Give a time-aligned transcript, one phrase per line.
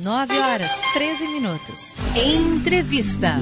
[0.00, 1.96] 9 horas 13 minutos.
[2.14, 3.34] Entrevista.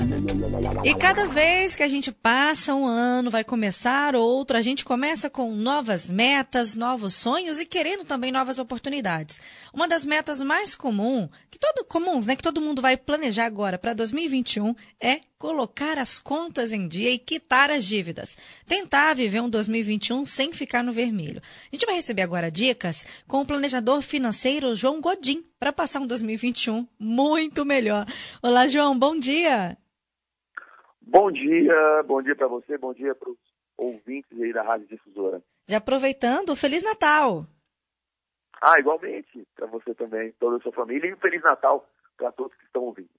[0.83, 5.29] E cada vez que a gente passa um ano, vai começar outro, a gente começa
[5.29, 9.39] com novas metas, novos sonhos e querendo também novas oportunidades.
[9.73, 13.77] Uma das metas mais comum, que todo comuns, né, que todo mundo vai planejar agora
[13.77, 18.37] para 2021 é colocar as contas em dia e quitar as dívidas.
[18.67, 21.41] Tentar viver um 2021 sem ficar no vermelho.
[21.41, 26.07] A gente vai receber agora dicas com o planejador financeiro João Godin para passar um
[26.07, 28.05] 2021 muito melhor.
[28.43, 29.77] Olá, João, bom dia.
[31.01, 33.39] Bom dia, bom dia para você, bom dia para os
[33.77, 35.41] ouvintes aí da Rádio Difusora.
[35.69, 37.47] Já aproveitando, Feliz Natal.
[38.63, 42.57] Ah, igualmente, para você também, toda a sua família e um Feliz Natal para todos
[42.57, 43.11] que estão ouvindo.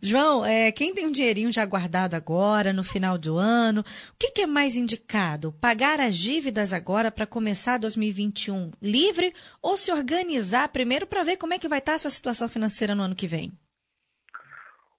[0.00, 3.84] João, é, quem tem um dinheirinho já guardado agora, no final do ano, o
[4.18, 5.52] que, que é mais indicado?
[5.60, 11.54] Pagar as dívidas agora para começar 2021 livre ou se organizar primeiro para ver como
[11.54, 13.52] é que vai estar a sua situação financeira no ano que vem?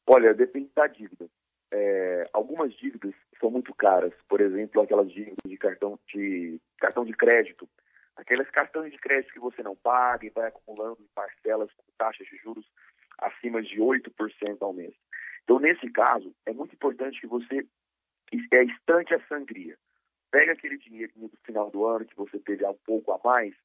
[0.05, 1.27] Olha, depende da dívida.
[1.71, 7.13] É, algumas dívidas são muito caras, por exemplo, aquelas dívidas de cartão de, cartão de
[7.13, 7.67] crédito.
[8.27, 12.27] Aqueles cartões de crédito que você não paga e vai acumulando em parcelas com taxas
[12.27, 12.69] de juros
[13.17, 14.93] acima de 8% ao mês.
[15.45, 17.65] Então, nesse caso, é muito importante que você
[18.51, 19.77] é estante a sangria.
[20.29, 23.55] Pega aquele dinheiro do final do ano que você teve um pouco a mais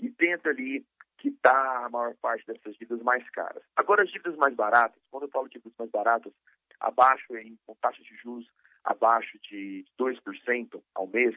[0.00, 0.84] e tenta ali
[1.18, 3.62] quitar a maior parte dessas dívidas mais caras.
[3.76, 6.32] Agora, as dívidas mais baratas, quando eu falo de dívidas mais baratas,
[6.80, 8.50] abaixo, em, com taxa de juros
[8.82, 11.36] abaixo de 2% ao mês,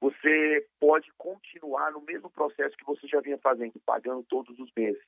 [0.00, 5.02] você pode continuar no mesmo processo que você já vinha fazendo, pagando todos os meses.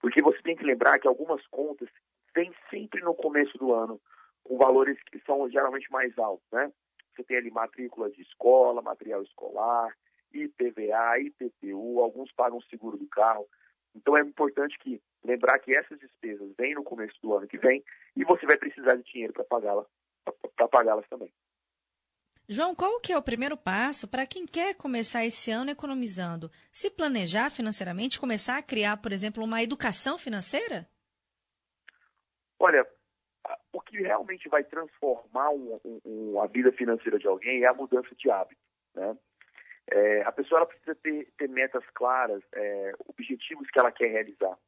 [0.00, 1.88] Porque você tem que lembrar que algumas contas
[2.34, 4.00] vêm sempre no começo do ano
[4.44, 6.72] com valores que são geralmente mais altos, né?
[7.14, 9.92] Você tem ali matrícula de escola, material escolar,
[10.32, 13.46] IPVA, IPTU, alguns pagam seguro do carro.
[13.94, 17.82] Então é importante que lembrar que essas despesas vêm no começo do ano que vem
[18.14, 19.86] e você vai precisar de dinheiro para pagá-las
[20.56, 21.32] para pagá-las também.
[22.50, 26.50] João, qual que é o primeiro passo para quem quer começar esse ano economizando?
[26.72, 30.88] Se planejar financeiramente, começar a criar, por exemplo, uma educação financeira?
[32.58, 32.88] Olha,
[33.70, 38.14] o que realmente vai transformar um, um, a vida financeira de alguém é a mudança
[38.14, 38.62] de hábito.
[38.94, 39.14] Né?
[39.90, 44.58] É, a pessoa precisa ter, ter metas claras, é, objetivos que ela quer realizar.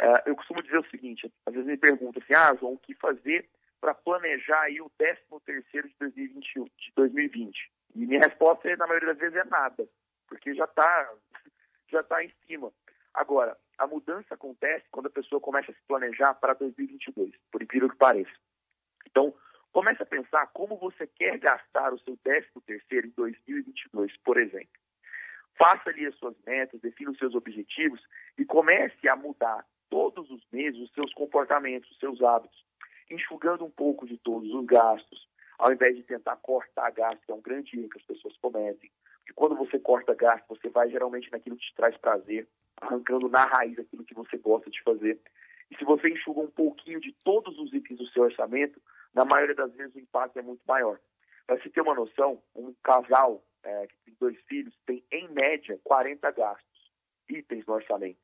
[0.00, 2.94] É, eu costumo dizer o seguinte, às vezes me perguntam assim, ah, João, o que
[2.94, 3.46] fazer
[3.80, 7.72] para planejar aí o 13 terceiro de 2021, de 2020?
[7.94, 9.88] E minha resposta, na maioria das vezes, é nada,
[10.28, 11.14] porque já está
[11.90, 12.72] já tá em cima.
[13.12, 17.88] Agora, a mudança acontece quando a pessoa começa a se planejar para 2022, por incrível
[17.88, 18.30] que pareça.
[19.06, 19.34] Então,
[19.72, 24.68] comece a pensar como você quer gastar o seu 13 terceiro em 2022, por exemplo.
[25.58, 28.00] Faça ali as suas metas, defina os seus objetivos
[28.38, 32.64] e comece a mudar todos os meses os seus comportamentos, os seus hábitos
[33.10, 35.28] enxugando um pouco de todos os gastos,
[35.58, 38.90] ao invés de tentar cortar gastos, que é um grande erro que as pessoas cometem.
[39.18, 42.48] Porque quando você corta gasto, você vai geralmente naquilo que te traz prazer,
[42.80, 45.20] arrancando na raiz aquilo que você gosta de fazer.
[45.70, 48.80] E se você enxuga um pouquinho de todos os itens do seu orçamento,
[49.14, 50.98] na maioria das vezes o impacto é muito maior.
[51.46, 55.78] Para se ter uma noção, um casal é, que tem dois filhos tem, em média,
[55.84, 56.92] 40 gastos,
[57.28, 58.18] itens no orçamento.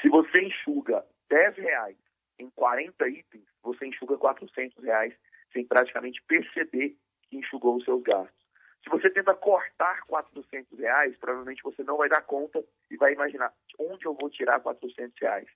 [0.00, 1.96] Se você enxuga 10 reais
[2.38, 5.14] em 40 itens, você enxuga 400 reais
[5.52, 6.96] sem praticamente perceber
[7.28, 8.44] que enxugou os seus gastos.
[8.82, 13.50] Se você tenta cortar 400 reais, provavelmente você não vai dar conta e vai imaginar
[13.78, 15.48] onde eu vou tirar 400 reais,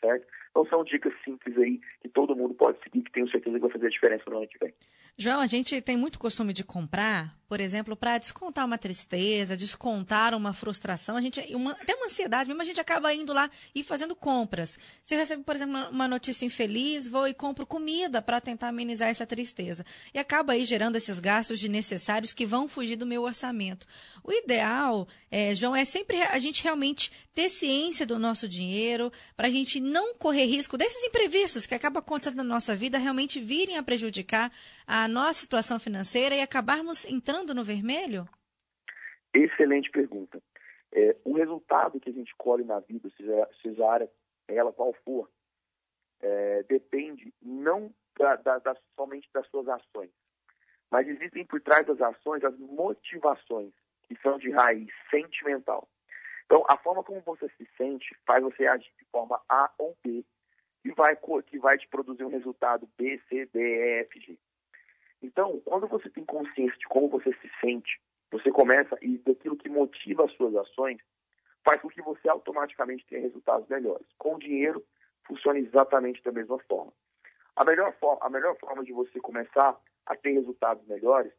[0.00, 0.26] certo?
[0.50, 3.70] Então são dicas simples aí que todo mundo pode seguir, que tenho certeza que vai
[3.70, 4.74] fazer a diferença no ano que vem.
[5.16, 10.36] João, a gente tem muito costume de comprar, por exemplo, para descontar uma tristeza, descontar
[10.36, 13.82] uma frustração, a gente uma, até uma ansiedade mesmo, a gente acaba indo lá e
[13.82, 14.78] fazendo compras.
[15.02, 19.08] Se eu recebo, por exemplo, uma notícia infeliz, vou e compro comida para tentar amenizar
[19.08, 19.84] essa tristeza.
[20.14, 23.84] E acaba aí gerando esses gastos desnecessários que vão fugir do meu orçamento.
[24.22, 29.48] O ideal, é, João, é sempre a gente realmente ter ciência do nosso dinheiro, para
[29.48, 33.76] a gente não correr risco desses imprevistos que acabam acontecendo na nossa vida realmente virem
[33.76, 34.52] a prejudicar
[34.86, 38.28] a nossa situação financeira e acabarmos entrando no vermelho?
[39.32, 40.42] Excelente pergunta.
[40.92, 44.10] É, o resultado que a gente colhe na vida, seja, seja a área
[44.48, 45.30] ela qual for,
[46.20, 50.10] é, depende não da, da, da, somente das suas ações,
[50.90, 53.72] mas existem por trás das ações as motivações
[54.08, 55.88] que são de raiz sentimental.
[56.46, 60.24] Então, a forma como você se sente faz você agir de forma A ou B
[60.84, 61.16] e vai,
[61.46, 64.38] que vai te produzir um resultado B, C, D, E, F, G.
[65.22, 68.00] Então, quando você tem consciência de como você se sente,
[68.30, 70.98] você começa, e daquilo que motiva as suas ações,
[71.64, 74.06] faz com que você automaticamente tenha resultados melhores.
[74.18, 74.84] Com dinheiro,
[75.26, 76.92] funciona exatamente da mesma forma.
[77.56, 81.32] A melhor forma, a melhor forma de você começar a ter resultados melhores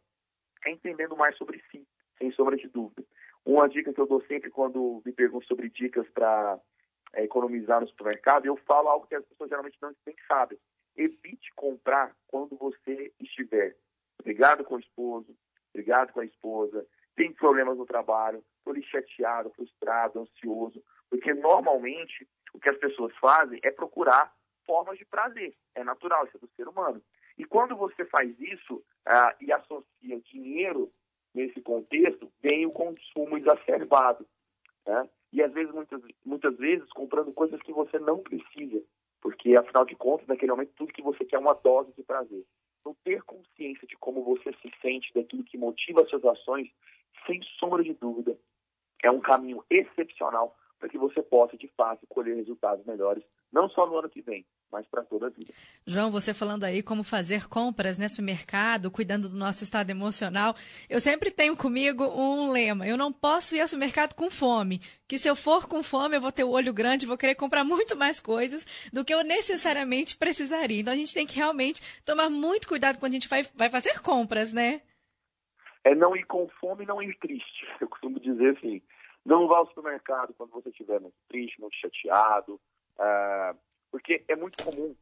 [0.65, 1.87] é entendendo mais sobre si,
[2.17, 3.03] sem sombra de dúvida.
[3.43, 6.59] Uma dica que eu dou sempre quando me perguntam sobre dicas para
[7.13, 9.91] é, economizar no supermercado, eu falo algo que as pessoas geralmente não
[10.27, 10.59] sabem.
[10.95, 13.75] Evite comprar quando você estiver
[14.23, 15.35] brigado com o esposo,
[15.73, 16.85] brigado com a esposa,
[17.15, 23.59] tem problemas no trabalho, estou chateado, frustrado, ansioso, porque normalmente o que as pessoas fazem
[23.63, 24.33] é procurar
[24.65, 25.55] formas de prazer.
[25.75, 27.01] É natural, isso é do ser humano.
[27.38, 30.91] E quando você faz isso ah, e associa dinheiro
[31.33, 34.25] nesse contexto, vem o consumo exacerbado.
[34.85, 35.09] Né?
[35.31, 38.81] E às vezes, muitas, muitas vezes, comprando coisas que você não precisa.
[39.21, 42.44] Porque, afinal de contas, naquele momento, tudo que você quer é uma dose de prazer.
[42.79, 46.69] Então, ter consciência de como você se sente, daquilo que motiva as suas ações,
[47.27, 48.38] sem sombra de dúvida,
[49.03, 53.85] é um caminho excepcional para que você possa, de fato, colher resultados melhores, não só
[53.85, 55.53] no ano que vem, mas para toda a vida.
[55.85, 60.56] João, você falando aí como fazer compras nesse mercado, cuidando do nosso estado emocional,
[60.89, 65.18] eu sempre tenho comigo um lema: eu não posso ir ao supermercado com fome, que
[65.18, 67.95] se eu for com fome eu vou ter o olho grande, vou querer comprar muito
[67.95, 70.79] mais coisas do que eu necessariamente precisaria.
[70.79, 74.00] Então a gente tem que realmente tomar muito cuidado quando a gente vai, vai fazer
[74.01, 74.81] compras, né?
[75.83, 77.65] É não ir com fome e não ir triste.
[77.81, 78.81] Eu costumo dizer assim,
[79.25, 82.59] não vá ao supermercado quando você estiver muito triste, muito chateado,
[83.00, 83.57] uh,
[83.91, 84.95] porque é muito comum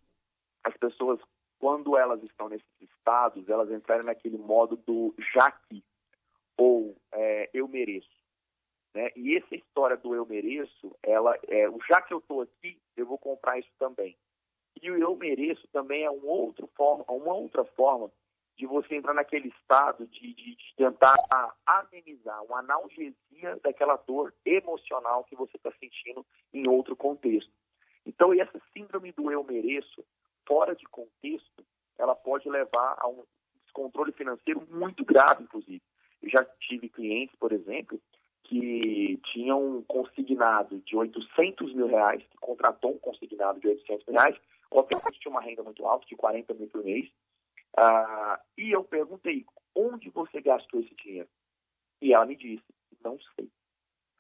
[0.63, 1.19] as pessoas,
[1.59, 5.83] quando elas estão nesses estados, elas entrarem naquele modo do já que,
[6.57, 8.09] ou é, eu mereço.
[8.93, 9.11] Né?
[9.15, 13.05] E essa história do eu mereço, ela é, o já que eu estou aqui, eu
[13.05, 14.17] vou comprar isso também.
[14.81, 18.11] E o eu mereço também é um outro forma, uma outra forma
[18.57, 21.15] de você entrar naquele estado de, de, de tentar
[21.65, 27.51] amenizar uma analgesia daquela dor emocional que você está sentindo em outro contexto.
[28.09, 30.03] Então, essa síndrome do eu mereço,
[30.47, 31.63] fora de contexto,
[31.95, 33.23] ela pode levar a um
[33.63, 35.81] descontrole financeiro muito grave, inclusive.
[36.23, 38.01] Eu já tive clientes, por exemplo,
[38.45, 44.15] que tinham um consignado de 800 mil reais, que contratou um consignado de 800 mil
[44.15, 44.35] reais,
[44.71, 47.07] obviamente tinha uma renda muito alta, de 40 mil por mês,
[47.77, 49.45] ah, e eu perguntei,
[49.75, 51.29] onde você gastou esse dinheiro?
[52.01, 52.65] E ela me disse,
[53.03, 53.47] não sei.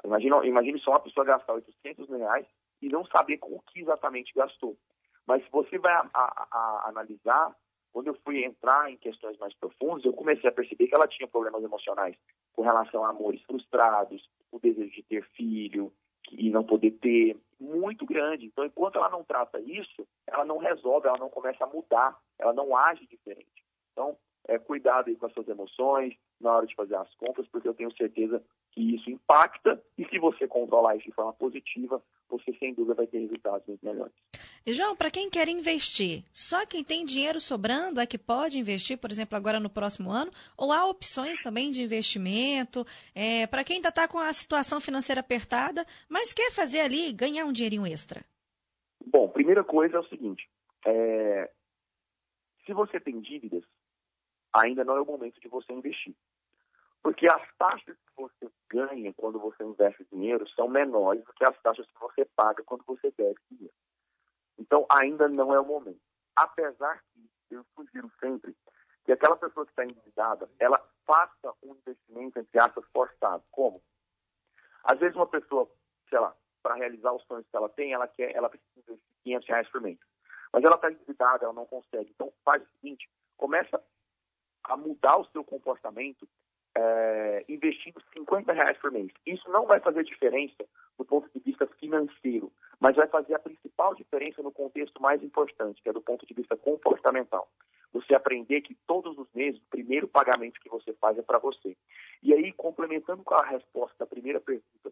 [0.05, 2.45] Imagina, imagine só uma pessoa gastar 800 mil reais
[2.81, 4.77] e não saber com o que exatamente gastou.
[5.25, 7.55] Mas se você vai a, a, a analisar,
[7.91, 11.27] quando eu fui entrar em questões mais profundas, eu comecei a perceber que ela tinha
[11.27, 12.15] problemas emocionais
[12.53, 15.91] com relação a amores frustrados, o desejo de ter filho
[16.31, 18.45] e não poder ter, muito grande.
[18.45, 22.53] Então, enquanto ela não trata isso, ela não resolve, ela não começa a mudar, ela
[22.53, 23.65] não age diferente.
[23.91, 24.17] Então,
[24.47, 27.73] é, cuidado aí com as suas emoções na hora de fazer as compras, porque eu
[27.73, 28.41] tenho certeza
[28.79, 33.05] que isso impacta e se você controlar isso de forma positiva, você sem dúvida vai
[33.07, 34.13] ter resultados muito melhores.
[34.65, 38.97] E João, para quem quer investir, só quem tem dinheiro sobrando é que pode investir,
[38.97, 40.31] por exemplo, agora no próximo ano?
[40.57, 42.85] Ou há opções também de investimento?
[43.13, 47.45] É, para quem ainda está com a situação financeira apertada, mas quer fazer ali, ganhar
[47.45, 48.23] um dinheirinho extra?
[49.05, 50.49] Bom, primeira coisa é o seguinte:
[50.85, 51.51] é,
[52.65, 53.63] se você tem dívidas,
[54.53, 56.15] ainda não é o momento de você investir.
[57.01, 61.57] Porque as taxas que você ganha quando você investe dinheiro são menores do que as
[61.61, 63.73] taxas que você paga quando você deve dinheiro.
[64.57, 66.01] Então, ainda não é o momento.
[66.35, 68.55] Apesar que eu sugiro sempre
[69.05, 73.43] que aquela pessoa que está endividada, ela faça um investimento, entre aspas, forçado.
[73.49, 73.81] Como?
[74.83, 75.69] Às vezes uma pessoa,
[76.09, 79.47] sei lá, para realizar os sonhos que ela tem, ela quer, ela precisa investir 500
[79.47, 79.97] reais por mês.
[80.51, 82.11] Mas ela está endividada, ela não consegue.
[82.11, 83.81] Então, faz o seguinte, começa
[84.63, 86.27] a mudar o seu comportamento
[86.79, 89.11] é, investindo 50 reais por mês.
[89.25, 90.65] Isso não vai fazer diferença
[90.97, 95.81] do ponto de vista financeiro, mas vai fazer a principal diferença no contexto mais importante,
[95.81, 97.49] que é do ponto de vista comportamental.
[97.91, 101.75] Você aprender que todos os meses o primeiro pagamento que você faz é para você.
[102.21, 104.91] E aí, complementando com a resposta da primeira pergunta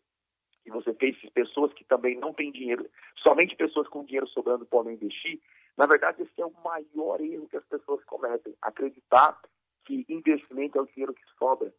[0.63, 4.95] que você fez, pessoas que também não têm dinheiro, somente pessoas com dinheiro sobrando podem
[4.95, 5.39] investir,
[5.77, 8.55] na verdade, esse é o maior erro que as pessoas cometem.
[8.61, 9.39] Acreditar
[9.87, 11.73] que investimento é o dinheiro que sobra.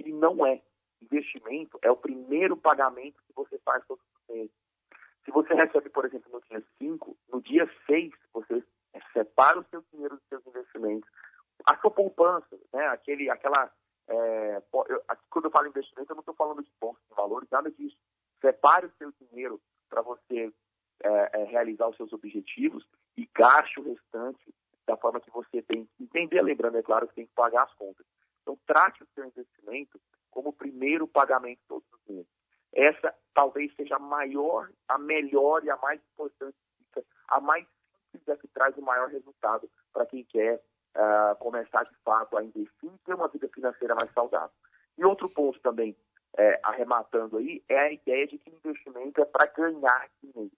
[0.00, 0.60] E não é.
[1.00, 4.50] Investimento é o primeiro pagamento que você faz todos os meses.
[5.24, 8.62] Se você recebe, por exemplo, no dia 5, no dia 6, você
[9.12, 11.08] separa o seu dinheiro dos seus investimentos.
[11.64, 12.86] A sua poupança, né?
[12.88, 13.72] Aquele, aquela.
[14.08, 17.70] É, eu, quando eu falo investimento, eu não estou falando de bolsa de valores, nada
[17.70, 17.96] disso.
[18.40, 20.52] Separe o seu dinheiro para você
[21.02, 24.52] é, é, realizar os seus objetivos e gaste o restante
[24.86, 27.74] da forma que você tem que entender, lembrando, é claro, que tem que pagar as
[27.74, 28.06] contas.
[28.42, 30.00] Então, trate o seu investimento
[30.30, 32.28] como o primeiro pagamento todos os meses.
[32.72, 36.56] Essa talvez seja a maior, a melhor e a mais importante
[37.28, 37.66] a mais
[38.12, 40.62] simples é que traz o maior resultado para quem quer
[40.94, 44.50] uh, começar de fato a investir e ter uma vida financeira mais saudável.
[44.96, 45.96] E outro ponto também,
[46.36, 50.56] é, arrematando aí, é a ideia de que investimento é para ganhar dinheiro.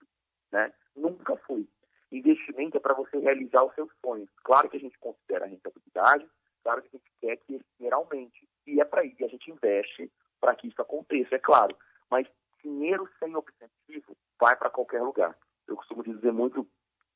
[0.51, 0.71] Né?
[0.95, 1.67] Nunca foi.
[2.11, 4.29] Investimento é para você realizar os seus sonhos.
[4.43, 6.27] Claro que a gente considera a rentabilidade,
[6.63, 8.47] claro que a gente quer que esse dinheiro aumente.
[8.65, 11.75] E é para isso que a gente investe para que isso aconteça, é claro.
[12.09, 12.27] Mas
[12.63, 15.37] dinheiro sem objetivo vai para qualquer lugar.
[15.67, 16.67] Eu costumo dizer muito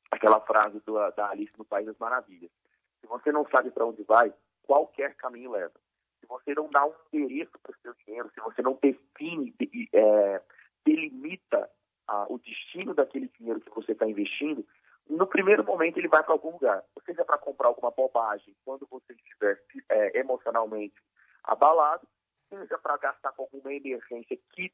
[0.10, 2.52] aquela frase do, da Alice no País das Maravilhas.
[3.00, 4.34] Se você não sabe para onde vai,
[4.64, 5.74] qualquer caminho leva.
[6.20, 9.56] Se você não dá um endereço para o seu dinheiro, se você não define,
[9.94, 10.42] é,
[10.86, 11.70] delimita
[12.08, 14.66] ah, o destino daquele dinheiro que você está investindo,
[15.12, 16.84] no primeiro momento ele vai para algum lugar.
[17.06, 20.96] Seja para comprar alguma bobagem quando você estiver é, emocionalmente
[21.44, 22.08] abalado,
[22.50, 24.72] seja para gastar com alguma emergência que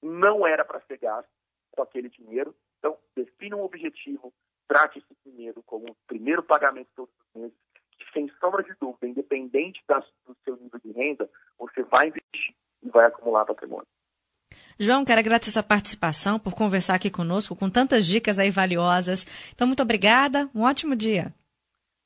[0.00, 1.28] não era para ser gasto
[1.72, 2.54] com aquele dinheiro.
[2.78, 4.32] Então, defina um objetivo,
[4.68, 7.58] trate esse dinheiro como o primeiro pagamento todos os meses,
[7.98, 11.28] que sem sombra de dúvida, independente da, do seu nível de renda,
[11.58, 13.88] você vai investir e vai acumular patrimônio.
[14.78, 19.26] João, quero agradecer sua participação por conversar aqui conosco com tantas dicas aí valiosas.
[19.54, 21.34] Então, muito obrigada, um ótimo dia.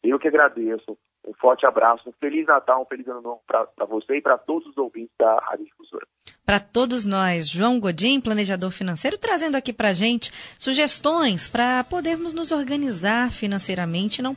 [0.03, 0.97] Eu que agradeço.
[1.27, 4.69] Um forte abraço, um Feliz Natal, um Feliz Ano Novo para você e para todos
[4.69, 6.07] os ouvintes da Rádio Difusora.
[6.45, 12.53] Para todos nós, João Godin, planejador financeiro, trazendo aqui para gente sugestões para podermos nos
[12.53, 14.33] organizar financeiramente e não